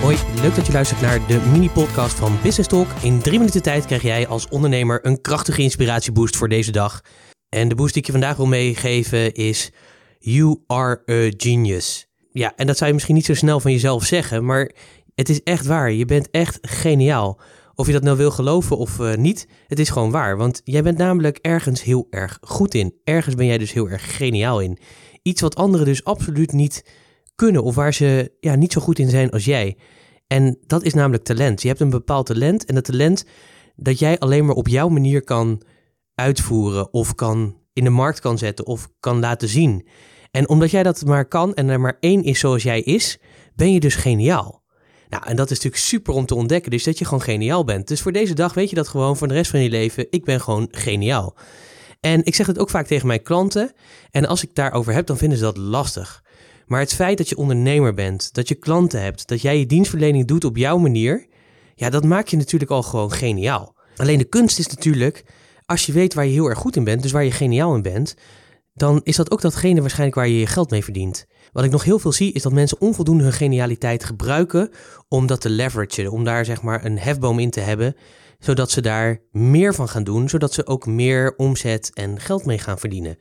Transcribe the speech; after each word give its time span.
Leuk 0.00 0.54
dat 0.54 0.66
je 0.66 0.72
luistert 0.72 1.00
naar 1.00 1.26
de 1.26 1.48
mini-podcast 1.52 2.14
van 2.14 2.38
Business 2.42 2.68
Talk. 2.68 2.86
In 3.02 3.18
drie 3.18 3.38
minuten 3.38 3.62
tijd 3.62 3.86
krijg 3.86 4.02
jij 4.02 4.26
als 4.26 4.48
ondernemer 4.48 5.06
een 5.06 5.20
krachtige 5.20 5.62
inspiratieboost 5.62 6.36
voor 6.36 6.48
deze 6.48 6.72
dag. 6.72 7.00
En 7.48 7.68
de 7.68 7.74
boost 7.74 7.92
die 7.92 8.02
ik 8.02 8.06
je 8.06 8.12
vandaag 8.12 8.36
wil 8.36 8.46
meegeven 8.46 9.34
is 9.34 9.72
You 10.18 10.62
are 10.66 11.02
a 11.10 11.32
genius. 11.36 12.08
Ja, 12.32 12.52
en 12.56 12.66
dat 12.66 12.76
zou 12.76 12.86
je 12.86 12.94
misschien 12.94 13.14
niet 13.14 13.24
zo 13.24 13.34
snel 13.34 13.60
van 13.60 13.72
jezelf 13.72 14.04
zeggen, 14.04 14.44
maar 14.44 14.70
het 15.14 15.28
is 15.28 15.42
echt 15.42 15.66
waar. 15.66 15.92
Je 15.92 16.04
bent 16.04 16.30
echt 16.30 16.58
geniaal. 16.62 17.40
Of 17.74 17.86
je 17.86 17.92
dat 17.92 18.02
nou 18.02 18.16
wil 18.16 18.30
geloven 18.30 18.76
of 18.76 18.98
uh, 18.98 19.14
niet, 19.14 19.48
het 19.66 19.78
is 19.78 19.90
gewoon 19.90 20.10
waar. 20.10 20.36
Want 20.36 20.60
jij 20.64 20.82
bent 20.82 20.98
namelijk 20.98 21.38
ergens 21.40 21.82
heel 21.82 22.06
erg 22.10 22.38
goed 22.40 22.74
in. 22.74 22.94
Ergens 23.04 23.34
ben 23.34 23.46
jij 23.46 23.58
dus 23.58 23.72
heel 23.72 23.88
erg 23.88 24.16
geniaal 24.16 24.60
in. 24.60 24.78
Iets 25.22 25.40
wat 25.40 25.56
anderen 25.56 25.86
dus 25.86 26.04
absoluut 26.04 26.52
niet 26.52 26.84
kunnen 27.40 27.62
of 27.62 27.74
waar 27.74 27.94
ze 27.94 28.32
ja, 28.40 28.54
niet 28.54 28.72
zo 28.72 28.80
goed 28.80 28.98
in 28.98 29.08
zijn 29.08 29.30
als 29.30 29.44
jij. 29.44 29.76
En 30.26 30.58
dat 30.66 30.82
is 30.82 30.94
namelijk 30.94 31.24
talent. 31.24 31.62
Je 31.62 31.68
hebt 31.68 31.80
een 31.80 31.90
bepaald 31.90 32.26
talent 32.26 32.64
en 32.64 32.74
dat 32.74 32.84
talent 32.84 33.24
dat 33.76 33.98
jij 33.98 34.18
alleen 34.18 34.46
maar 34.46 34.54
op 34.54 34.68
jouw 34.68 34.88
manier 34.88 35.24
kan 35.24 35.62
uitvoeren 36.14 36.92
of 36.92 37.14
kan 37.14 37.56
in 37.72 37.84
de 37.84 37.90
markt 37.90 38.20
kan 38.20 38.38
zetten 38.38 38.66
of 38.66 38.88
kan 39.00 39.20
laten 39.20 39.48
zien. 39.48 39.88
En 40.30 40.48
omdat 40.48 40.70
jij 40.70 40.82
dat 40.82 41.04
maar 41.04 41.28
kan 41.28 41.54
en 41.54 41.68
er 41.68 41.80
maar 41.80 41.96
één 42.00 42.22
is 42.22 42.38
zoals 42.38 42.62
jij 42.62 42.80
is, 42.80 43.18
ben 43.54 43.72
je 43.72 43.80
dus 43.80 43.94
geniaal. 43.94 44.62
Nou, 45.08 45.26
en 45.26 45.36
dat 45.36 45.50
is 45.50 45.56
natuurlijk 45.56 45.82
super 45.82 46.14
om 46.14 46.26
te 46.26 46.34
ontdekken, 46.34 46.70
dus 46.70 46.84
dat 46.84 46.98
je 46.98 47.04
gewoon 47.04 47.22
geniaal 47.22 47.64
bent. 47.64 47.88
Dus 47.88 48.00
voor 48.00 48.12
deze 48.12 48.34
dag 48.34 48.54
weet 48.54 48.70
je 48.70 48.76
dat 48.76 48.88
gewoon 48.88 49.16
voor 49.16 49.28
de 49.28 49.34
rest 49.34 49.50
van 49.50 49.60
je 49.60 49.70
leven, 49.70 50.06
ik 50.10 50.24
ben 50.24 50.40
gewoon 50.40 50.68
geniaal. 50.70 51.36
En 52.00 52.24
ik 52.24 52.34
zeg 52.34 52.46
het 52.46 52.58
ook 52.58 52.70
vaak 52.70 52.86
tegen 52.86 53.06
mijn 53.06 53.22
klanten. 53.22 53.72
En 54.10 54.26
als 54.26 54.42
ik 54.42 54.54
daarover 54.54 54.92
heb, 54.92 55.06
dan 55.06 55.16
vinden 55.16 55.38
ze 55.38 55.44
dat 55.44 55.56
lastig. 55.56 56.22
Maar 56.70 56.80
het 56.80 56.94
feit 56.94 57.18
dat 57.18 57.28
je 57.28 57.36
ondernemer 57.36 57.94
bent, 57.94 58.34
dat 58.34 58.48
je 58.48 58.54
klanten 58.54 59.02
hebt, 59.02 59.28
dat 59.28 59.42
jij 59.42 59.58
je 59.58 59.66
dienstverlening 59.66 60.26
doet 60.26 60.44
op 60.44 60.56
jouw 60.56 60.78
manier, 60.78 61.26
ja, 61.74 61.90
dat 61.90 62.04
maakt 62.04 62.30
je 62.30 62.36
natuurlijk 62.36 62.70
al 62.70 62.82
gewoon 62.82 63.12
geniaal. 63.12 63.76
Alleen 63.96 64.18
de 64.18 64.24
kunst 64.24 64.58
is 64.58 64.66
natuurlijk, 64.66 65.24
als 65.66 65.86
je 65.86 65.92
weet 65.92 66.14
waar 66.14 66.24
je 66.24 66.32
heel 66.32 66.48
erg 66.48 66.58
goed 66.58 66.76
in 66.76 66.84
bent, 66.84 67.02
dus 67.02 67.12
waar 67.12 67.24
je 67.24 67.30
geniaal 67.30 67.74
in 67.74 67.82
bent, 67.82 68.14
dan 68.74 69.00
is 69.02 69.16
dat 69.16 69.30
ook 69.30 69.40
datgene 69.40 69.80
waarschijnlijk 69.80 70.16
waar 70.16 70.28
je 70.28 70.38
je 70.38 70.46
geld 70.46 70.70
mee 70.70 70.84
verdient. 70.84 71.26
Wat 71.52 71.64
ik 71.64 71.70
nog 71.70 71.84
heel 71.84 71.98
veel 71.98 72.12
zie, 72.12 72.32
is 72.32 72.42
dat 72.42 72.52
mensen 72.52 72.80
onvoldoende 72.80 73.22
hun 73.22 73.32
genialiteit 73.32 74.04
gebruiken 74.04 74.70
om 75.08 75.26
dat 75.26 75.40
te 75.40 75.50
leveragen, 75.50 76.12
om 76.12 76.24
daar 76.24 76.44
zeg 76.44 76.62
maar 76.62 76.84
een 76.84 76.98
hefboom 76.98 77.38
in 77.38 77.50
te 77.50 77.60
hebben, 77.60 77.96
zodat 78.38 78.70
ze 78.70 78.80
daar 78.80 79.22
meer 79.30 79.74
van 79.74 79.88
gaan 79.88 80.04
doen, 80.04 80.28
zodat 80.28 80.52
ze 80.52 80.66
ook 80.66 80.86
meer 80.86 81.34
omzet 81.36 81.90
en 81.94 82.20
geld 82.20 82.44
mee 82.44 82.58
gaan 82.58 82.78
verdienen. 82.78 83.18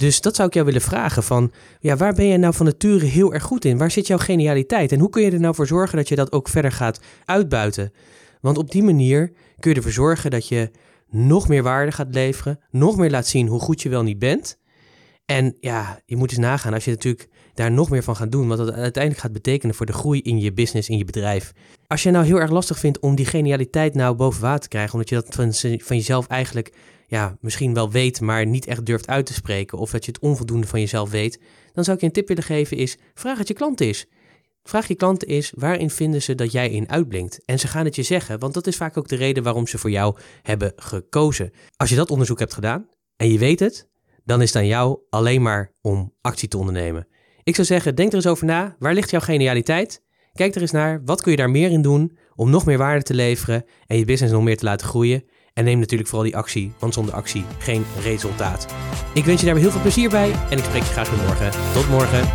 Dus 0.00 0.20
dat 0.20 0.36
zou 0.36 0.48
ik 0.48 0.54
jou 0.54 0.66
willen 0.66 0.80
vragen 0.80 1.22
van, 1.22 1.52
ja, 1.80 1.96
waar 1.96 2.14
ben 2.14 2.26
je 2.26 2.38
nou 2.38 2.54
van 2.54 2.66
nature 2.66 3.06
heel 3.06 3.34
erg 3.34 3.42
goed 3.42 3.64
in? 3.64 3.78
Waar 3.78 3.90
zit 3.90 4.06
jouw 4.06 4.18
genialiteit? 4.18 4.92
En 4.92 4.98
hoe 4.98 5.10
kun 5.10 5.22
je 5.22 5.30
er 5.30 5.40
nou 5.40 5.54
voor 5.54 5.66
zorgen 5.66 5.96
dat 5.96 6.08
je 6.08 6.14
dat 6.14 6.32
ook 6.32 6.48
verder 6.48 6.72
gaat 6.72 7.00
uitbuiten? 7.24 7.92
Want 8.40 8.58
op 8.58 8.70
die 8.70 8.82
manier 8.82 9.32
kun 9.58 9.70
je 9.70 9.76
ervoor 9.76 9.92
zorgen 9.92 10.30
dat 10.30 10.48
je 10.48 10.70
nog 11.10 11.48
meer 11.48 11.62
waarde 11.62 11.92
gaat 11.92 12.14
leveren, 12.14 12.58
nog 12.70 12.96
meer 12.96 13.10
laat 13.10 13.26
zien 13.26 13.46
hoe 13.46 13.60
goed 13.60 13.82
je 13.82 13.88
wel 13.88 14.02
niet 14.02 14.18
bent. 14.18 14.58
En 15.24 15.56
ja, 15.60 16.00
je 16.06 16.16
moet 16.16 16.30
eens 16.30 16.40
nagaan 16.40 16.74
als 16.74 16.84
je 16.84 16.90
natuurlijk 16.90 17.28
daar 17.54 17.72
nog 17.72 17.90
meer 17.90 18.02
van 18.02 18.16
gaat 18.16 18.32
doen, 18.32 18.48
wat 18.48 18.58
dat 18.58 18.72
uiteindelijk 18.72 19.22
gaat 19.22 19.32
betekenen 19.32 19.74
voor 19.74 19.86
de 19.86 19.92
groei 19.92 20.20
in 20.20 20.40
je 20.40 20.52
business, 20.52 20.88
in 20.88 20.98
je 20.98 21.04
bedrijf. 21.04 21.52
Als 21.86 22.02
je 22.02 22.10
nou 22.10 22.24
heel 22.24 22.40
erg 22.40 22.50
lastig 22.50 22.78
vindt 22.78 23.00
om 23.00 23.14
die 23.14 23.26
genialiteit 23.26 23.94
nou 23.94 24.16
boven 24.16 24.42
water 24.42 24.60
te 24.60 24.68
krijgen, 24.68 24.92
omdat 24.92 25.08
je 25.08 25.14
dat 25.14 25.34
van, 25.34 25.52
van 25.82 25.96
jezelf 25.96 26.26
eigenlijk 26.26 26.72
ja, 27.10 27.36
misschien 27.40 27.74
wel 27.74 27.90
weet, 27.90 28.20
maar 28.20 28.46
niet 28.46 28.66
echt 28.66 28.86
durft 28.86 29.08
uit 29.08 29.26
te 29.26 29.32
spreken, 29.32 29.78
of 29.78 29.90
dat 29.90 30.04
je 30.04 30.10
het 30.10 30.20
onvoldoende 30.20 30.66
van 30.66 30.80
jezelf 30.80 31.10
weet, 31.10 31.40
dan 31.72 31.84
zou 31.84 31.96
ik 31.96 32.02
je 32.02 32.08
een 32.08 32.12
tip 32.12 32.28
willen 32.28 32.42
geven 32.42 32.76
is, 32.76 32.98
vraag 33.14 33.38
het 33.38 33.48
je 33.48 33.54
klanten 33.54 33.86
eens. 33.86 34.06
Vraag 34.62 34.88
je 34.88 34.94
klanten 34.94 35.28
eens, 35.28 35.52
waarin 35.54 35.90
vinden 35.90 36.22
ze 36.22 36.34
dat 36.34 36.52
jij 36.52 36.70
in 36.70 36.90
uitblinkt? 36.90 37.44
En 37.44 37.58
ze 37.58 37.68
gaan 37.68 37.84
het 37.84 37.94
je 37.96 38.02
zeggen, 38.02 38.38
want 38.38 38.54
dat 38.54 38.66
is 38.66 38.76
vaak 38.76 38.96
ook 38.96 39.08
de 39.08 39.16
reden 39.16 39.42
waarom 39.42 39.66
ze 39.66 39.78
voor 39.78 39.90
jou 39.90 40.16
hebben 40.42 40.72
gekozen. 40.76 41.50
Als 41.76 41.90
je 41.90 41.96
dat 41.96 42.10
onderzoek 42.10 42.38
hebt 42.38 42.54
gedaan 42.54 42.88
en 43.16 43.32
je 43.32 43.38
weet 43.38 43.60
het, 43.60 43.88
dan 44.24 44.42
is 44.42 44.52
het 44.52 44.62
aan 44.62 44.68
jou 44.68 44.98
alleen 45.08 45.42
maar 45.42 45.72
om 45.80 46.14
actie 46.20 46.48
te 46.48 46.58
ondernemen. 46.58 47.06
Ik 47.42 47.54
zou 47.54 47.66
zeggen, 47.66 47.94
denk 47.94 48.08
er 48.10 48.16
eens 48.16 48.26
over 48.26 48.46
na. 48.46 48.76
Waar 48.78 48.94
ligt 48.94 49.10
jouw 49.10 49.20
genialiteit? 49.20 50.02
Kijk 50.32 50.54
er 50.54 50.60
eens 50.60 50.70
naar. 50.70 51.02
Wat 51.04 51.22
kun 51.22 51.30
je 51.30 51.36
daar 51.36 51.50
meer 51.50 51.70
in 51.70 51.82
doen 51.82 52.18
om 52.34 52.50
nog 52.50 52.66
meer 52.66 52.78
waarde 52.78 53.02
te 53.02 53.14
leveren 53.14 53.64
en 53.86 53.96
je 53.96 54.04
business 54.04 54.34
nog 54.34 54.42
meer 54.42 54.56
te 54.56 54.64
laten 54.64 54.86
groeien? 54.86 55.24
En 55.54 55.64
neem 55.64 55.78
natuurlijk 55.78 56.08
vooral 56.08 56.26
die 56.26 56.36
actie, 56.36 56.72
want 56.78 56.94
zonder 56.94 57.14
actie 57.14 57.44
geen 57.58 57.84
resultaat. 58.02 58.66
Ik 59.14 59.24
wens 59.24 59.40
je 59.40 59.46
daar 59.46 59.56
heel 59.56 59.70
veel 59.70 59.80
plezier 59.80 60.10
bij 60.10 60.32
en 60.50 60.58
ik 60.58 60.64
spreek 60.64 60.82
je 60.82 60.92
graag 60.92 61.10
weer 61.10 61.26
morgen. 61.26 61.50
Tot 61.72 61.88
morgen. 61.88 62.28